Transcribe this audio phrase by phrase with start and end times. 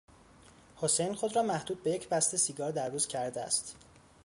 [0.75, 3.75] حسین خود را محدود به یک بسته سیگار در روز کرده است.